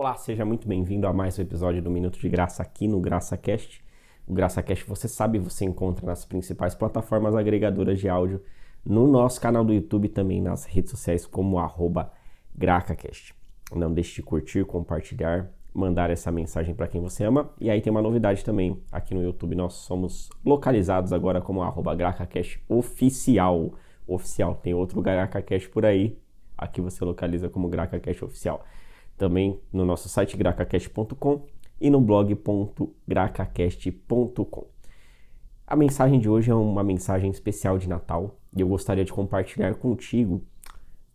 Olá, 0.00 0.14
seja 0.14 0.46
muito 0.46 0.66
bem-vindo 0.66 1.06
a 1.06 1.12
mais 1.12 1.38
um 1.38 1.42
episódio 1.42 1.82
do 1.82 1.90
Minuto 1.90 2.18
de 2.18 2.26
Graça 2.26 2.62
aqui 2.62 2.88
no 2.88 2.98
GraçaCast. 3.00 3.84
O 4.26 4.32
GraçaCast, 4.32 4.86
você 4.86 5.06
sabe, 5.06 5.38
você 5.38 5.66
encontra 5.66 6.06
nas 6.06 6.24
principais 6.24 6.74
plataformas 6.74 7.34
agregadoras 7.34 8.00
de 8.00 8.08
áudio, 8.08 8.42
no 8.82 9.06
nosso 9.06 9.38
canal 9.38 9.62
do 9.62 9.74
YouTube 9.74 10.08
também 10.08 10.40
nas 10.40 10.64
redes 10.64 10.90
sociais 10.90 11.26
como 11.26 11.58
GracaCast. 12.56 13.34
Não 13.76 13.92
deixe 13.92 14.14
de 14.14 14.22
curtir, 14.22 14.64
compartilhar, 14.64 15.52
mandar 15.74 16.08
essa 16.08 16.32
mensagem 16.32 16.74
para 16.74 16.88
quem 16.88 17.02
você 17.02 17.22
ama. 17.24 17.50
E 17.60 17.68
aí 17.68 17.82
tem 17.82 17.90
uma 17.90 18.00
novidade 18.00 18.42
também, 18.42 18.82
aqui 18.90 19.12
no 19.12 19.22
YouTube 19.22 19.54
nós 19.54 19.74
somos 19.74 20.30
localizados 20.42 21.12
agora 21.12 21.42
como 21.42 21.60
GracaCast 21.94 22.58
oficial. 22.70 23.74
Oficial, 24.06 24.54
tem 24.54 24.72
outro 24.72 25.02
GracaCast 25.02 25.68
por 25.68 25.84
aí, 25.84 26.18
aqui 26.56 26.80
você 26.80 27.04
localiza 27.04 27.50
como 27.50 27.68
GracaCast 27.68 28.24
oficial 28.24 28.64
também 29.20 29.60
no 29.70 29.84
nosso 29.84 30.08
site 30.08 30.34
gracacast.com 30.34 31.42
e 31.78 31.90
no 31.90 32.00
blog.gracacast.com. 32.00 34.66
A 35.66 35.76
mensagem 35.76 36.18
de 36.18 36.26
hoje 36.26 36.50
é 36.50 36.54
uma 36.54 36.82
mensagem 36.82 37.30
especial 37.30 37.76
de 37.76 37.86
Natal 37.86 38.38
e 38.56 38.62
eu 38.62 38.68
gostaria 38.68 39.04
de 39.04 39.12
compartilhar 39.12 39.74
contigo 39.74 40.42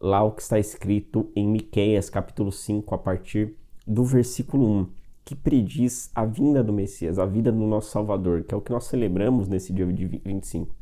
lá 0.00 0.22
o 0.22 0.30
que 0.30 0.42
está 0.42 0.60
escrito 0.60 1.28
em 1.34 1.48
Miqueias 1.48 2.08
capítulo 2.08 2.52
5 2.52 2.94
a 2.94 2.98
partir 2.98 3.56
do 3.84 4.04
versículo 4.04 4.64
1, 4.64 4.86
que 5.24 5.34
prediz 5.34 6.12
a 6.14 6.24
vinda 6.24 6.62
do 6.62 6.72
Messias, 6.72 7.18
a 7.18 7.26
vida 7.26 7.50
do 7.50 7.66
nosso 7.66 7.90
Salvador, 7.90 8.44
que 8.44 8.54
é 8.54 8.56
o 8.56 8.60
que 8.60 8.70
nós 8.70 8.84
celebramos 8.84 9.48
nesse 9.48 9.72
dia 9.72 9.84
de 9.86 10.06
25. 10.06 10.72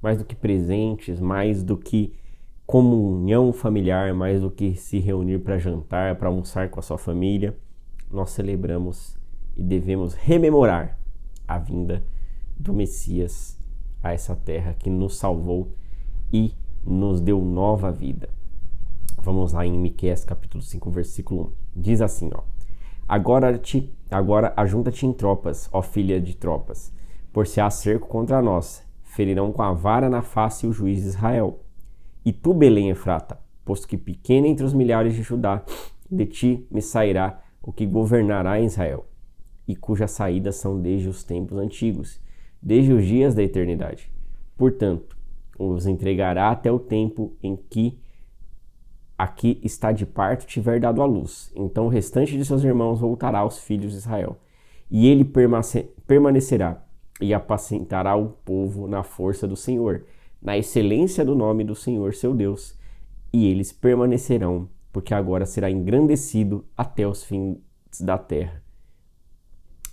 Mais 0.00 0.16
do 0.16 0.24
que 0.24 0.36
presentes, 0.36 1.18
mais 1.18 1.64
do 1.64 1.76
que 1.76 2.14
comunhão 2.66 3.52
familiar, 3.52 4.14
mais 4.14 4.40
do 4.40 4.50
que 4.50 4.74
se 4.74 4.98
reunir 4.98 5.40
para 5.40 5.58
jantar, 5.58 6.16
para 6.16 6.28
almoçar 6.28 6.70
com 6.70 6.78
a 6.78 6.82
sua 6.82 6.98
família, 6.98 7.56
nós 8.10 8.30
celebramos 8.30 9.16
e 9.56 9.62
devemos 9.62 10.14
rememorar 10.14 10.98
a 11.46 11.58
vinda 11.58 12.04
do 12.58 12.72
Messias 12.72 13.58
a 14.02 14.12
essa 14.12 14.34
terra 14.34 14.74
que 14.78 14.88
nos 14.88 15.16
salvou 15.16 15.72
e 16.32 16.54
nos 16.84 17.20
deu 17.20 17.40
nova 17.40 17.90
vida. 17.92 18.28
Vamos 19.18 19.52
lá 19.52 19.66
em 19.66 19.78
Miqueias 19.78 20.24
capítulo 20.24 20.62
5, 20.62 20.90
versículo 20.90 21.52
1. 21.76 21.80
Diz 21.80 22.00
assim, 22.00 22.30
ó: 22.34 22.42
Agora 23.08 23.58
te 23.58 23.92
agora 24.10 24.52
ajunta-te 24.56 25.06
em 25.06 25.12
tropas, 25.12 25.68
ó 25.72 25.80
filha 25.80 26.20
de 26.20 26.36
tropas, 26.36 26.92
por 27.32 27.46
se 27.46 27.60
há 27.60 27.70
cerco 27.70 28.08
contra 28.08 28.42
nós, 28.42 28.82
ferirão 29.02 29.52
com 29.52 29.62
a 29.62 29.72
vara 29.72 30.08
na 30.08 30.22
face 30.22 30.66
o 30.66 30.72
juiz 30.72 31.02
de 31.02 31.08
Israel 31.08 31.61
e 32.24 32.32
tu, 32.32 32.54
Belém 32.54 32.90
Efrata, 32.90 33.38
posto 33.64 33.86
que 33.86 33.96
pequena 33.96 34.46
entre 34.46 34.64
os 34.64 34.72
milhares 34.72 35.14
de 35.14 35.22
Judá, 35.22 35.64
de 36.10 36.26
ti 36.26 36.66
me 36.70 36.82
sairá 36.82 37.42
o 37.62 37.72
que 37.72 37.86
governará 37.86 38.60
Israel, 38.60 39.06
e 39.66 39.74
cujas 39.76 40.10
saídas 40.10 40.56
são 40.56 40.80
desde 40.80 41.08
os 41.08 41.22
tempos 41.24 41.58
antigos, 41.58 42.20
desde 42.60 42.92
os 42.92 43.04
dias 43.04 43.34
da 43.34 43.42
eternidade. 43.42 44.10
Portanto, 44.56 45.16
os 45.58 45.86
entregará 45.86 46.50
até 46.50 46.70
o 46.70 46.78
tempo 46.78 47.32
em 47.42 47.56
que 47.56 47.98
aqui 49.16 49.60
está 49.62 49.92
de 49.92 50.04
parto 50.04 50.46
tiver 50.46 50.80
dado 50.80 51.00
a 51.00 51.04
luz. 51.04 51.52
Então 51.54 51.86
o 51.86 51.88
restante 51.88 52.36
de 52.36 52.44
seus 52.44 52.64
irmãos 52.64 52.98
voltará 53.00 53.38
aos 53.40 53.58
filhos 53.58 53.92
de 53.92 53.98
Israel, 53.98 54.38
e 54.90 55.08
ele 55.08 55.24
permanecerá 56.06 56.84
e 57.20 57.32
apacentará 57.32 58.16
o 58.16 58.30
povo 58.44 58.88
na 58.88 59.02
força 59.02 59.46
do 59.46 59.56
Senhor 59.56 60.04
na 60.42 60.58
excelência 60.58 61.24
do 61.24 61.36
nome 61.36 61.62
do 61.62 61.74
Senhor 61.74 62.14
seu 62.14 62.34
Deus, 62.34 62.76
e 63.32 63.46
eles 63.46 63.72
permanecerão, 63.72 64.68
porque 64.92 65.14
agora 65.14 65.46
será 65.46 65.70
engrandecido 65.70 66.66
até 66.76 67.06
os 67.06 67.24
fins 67.24 67.58
da 68.00 68.18
terra. 68.18 68.62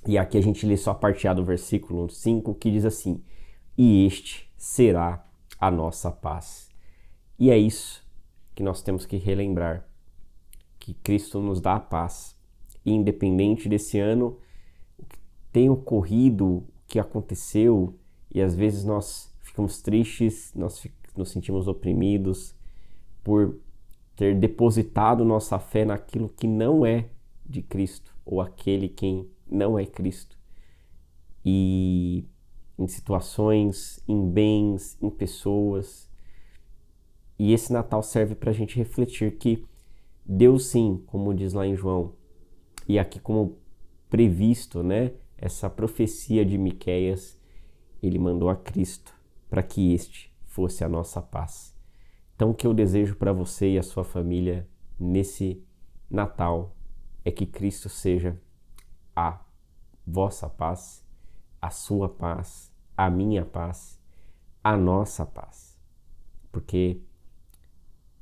E 0.08 0.17
aqui 0.17 0.38
a 0.38 0.42
gente 0.42 0.66
lê 0.66 0.75
só 0.75 0.92
a 0.92 0.95
parte 0.95 1.27
A 1.27 1.33
do 1.33 1.45
versículo 1.45 2.09
5 2.09 2.55
que 2.55 2.72
diz 2.72 2.83
assim: 2.83 3.22
E 3.77 4.05
este 4.05 4.52
será 4.58 5.26
a 5.59 5.70
nossa 5.70 6.09
paz. 6.09 6.70
E 7.38 7.52
é 7.52 7.58
isso 7.58 8.04
que 8.55 8.64
nós 8.64 8.82
temos 8.82 9.05
que 9.05 9.17
relembrar: 9.17 9.88
que 10.80 10.93
Cristo 10.93 11.39
nos 11.42 11.61
dá 11.61 11.76
a 11.76 11.80
paz. 11.80 12.36
E 12.86 12.92
independente 12.92 13.67
desse 13.67 13.99
ano, 13.99 14.39
o 14.98 15.05
que 15.05 15.20
tem 15.52 15.70
ocorrido, 15.70 16.45
o 16.48 16.67
que 16.88 16.98
aconteceu, 16.98 17.93
e 18.33 18.42
às 18.42 18.55
vezes 18.55 18.86
nós 18.86 19.28
ficamos 19.59 19.81
tristes, 19.81 20.53
nós 20.55 20.87
nos 21.17 21.30
sentimos 21.30 21.67
oprimidos 21.67 22.55
por 23.23 23.59
ter 24.15 24.36
depositado 24.36 25.25
nossa 25.25 25.59
fé 25.59 25.83
naquilo 25.83 26.30
que 26.30 26.47
não 26.47 26.86
é 26.86 27.09
de 27.45 27.61
Cristo 27.61 28.15
ou 28.25 28.39
aquele 28.39 28.87
quem 28.87 29.30
não 29.49 29.77
é 29.77 29.86
Cristo. 29.86 30.37
E 31.43 32.25
em 32.77 32.87
situações, 32.87 34.02
em 34.08 34.30
bens, 34.30 34.97
em 35.02 35.09
pessoas. 35.09 36.09
E 37.37 37.52
esse 37.52 37.73
Natal 37.73 38.02
serve 38.02 38.36
para 38.36 38.52
a 38.52 38.53
gente 38.53 38.77
refletir 38.77 39.37
que 39.37 39.65
Deus 40.26 40.67
sim, 40.67 41.03
como 41.08 41.33
diz 41.33 41.53
lá 41.53 41.65
em 41.65 41.76
João, 41.76 42.14
e 42.87 42.97
aqui 42.97 43.20
como 43.20 43.58
previsto, 44.09 44.83
né, 44.83 45.11
essa 45.37 45.70
profecia 45.70 46.45
de 46.45 46.58
Miqueias, 46.58 47.37
ele 48.02 48.20
mandou 48.20 48.49
a 48.49 48.55
Cristo 48.55 49.18
para 49.49 49.64
que 49.64 49.93
este 49.93 50.33
fosse 50.45 50.83
a 50.83 50.89
nossa 50.89 51.21
paz. 51.21 51.76
Então, 52.36 52.52
o 52.52 52.54
que 52.54 52.67
eu 52.67 52.73
desejo 52.73 53.15
para 53.15 53.33
você 53.33 53.71
e 53.73 53.77
a 53.77 53.83
sua 53.83 54.04
família 54.04 54.67
nesse 54.99 55.64
Natal 56.10 56.76
é 57.26 57.32
que 57.32 57.45
Cristo 57.45 57.89
seja 57.89 58.39
a 59.15 59.43
vossa 60.05 60.49
paz, 60.49 61.05
a 61.61 61.70
sua 61.70 62.08
paz, 62.08 62.71
a 62.95 63.09
minha 63.09 63.45
paz, 63.45 63.99
a 64.64 64.77
nossa 64.77 65.26
paz. 65.26 65.77
Porque 66.52 67.02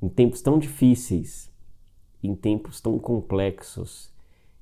em 0.01 0.09
tempos 0.09 0.41
tão 0.41 0.59
difíceis, 0.59 1.51
em 2.21 2.35
tempos 2.35 2.81
tão 2.81 2.97
complexos, 2.99 4.13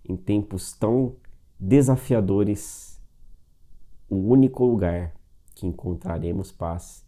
em 0.04 0.16
tempos 0.16 0.74
tão 0.74 1.16
desafiadores, 1.60 3.02
o 4.10 4.18
único 4.18 4.66
lugar 4.66 5.16
que 5.56 5.66
encontraremos 5.66 6.52
paz 6.52 7.04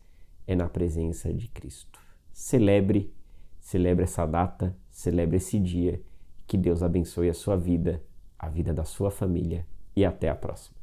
é 0.48 0.56
na 0.56 0.70
presença 0.70 1.34
de 1.34 1.50
Cristo. 1.50 2.00
Celebre, 2.32 3.14
celebre 3.60 4.06
essa 4.06 4.26
data, 4.26 4.76
celebre 4.90 5.38
esse 5.38 5.60
dia. 5.60 6.02
Que 6.48 6.58
Deus 6.58 6.82
abençoe 6.82 7.30
a 7.30 7.34
sua 7.34 7.58
vida, 7.58 8.02
a 8.40 8.48
vida 8.48 8.74
da 8.74 8.86
sua 8.86 9.12
família 9.12 9.68
e 9.94 10.06
até 10.06 10.30
a 10.30 10.36
próxima. 10.36 10.77